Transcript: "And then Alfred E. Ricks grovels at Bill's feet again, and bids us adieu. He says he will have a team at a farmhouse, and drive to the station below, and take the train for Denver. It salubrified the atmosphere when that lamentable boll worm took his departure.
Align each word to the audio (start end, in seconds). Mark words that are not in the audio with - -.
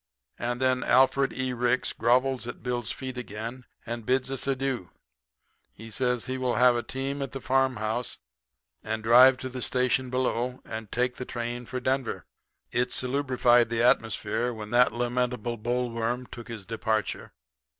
"And 0.39 0.59
then 0.59 0.83
Alfred 0.83 1.31
E. 1.31 1.53
Ricks 1.53 1.93
grovels 1.93 2.47
at 2.47 2.63
Bill's 2.63 2.89
feet 2.91 3.19
again, 3.19 3.65
and 3.85 4.03
bids 4.03 4.31
us 4.31 4.47
adieu. 4.47 4.89
He 5.71 5.91
says 5.91 6.25
he 6.25 6.39
will 6.39 6.55
have 6.55 6.75
a 6.75 6.81
team 6.81 7.21
at 7.21 7.35
a 7.35 7.39
farmhouse, 7.39 8.17
and 8.83 9.03
drive 9.03 9.37
to 9.37 9.47
the 9.49 9.61
station 9.61 10.09
below, 10.09 10.59
and 10.65 10.91
take 10.91 11.17
the 11.17 11.23
train 11.25 11.67
for 11.67 11.79
Denver. 11.79 12.25
It 12.71 12.89
salubrified 12.91 13.69
the 13.69 13.83
atmosphere 13.83 14.51
when 14.51 14.71
that 14.71 14.91
lamentable 14.91 15.57
boll 15.57 15.91
worm 15.91 16.25
took 16.25 16.47
his 16.47 16.65
departure. 16.65 17.33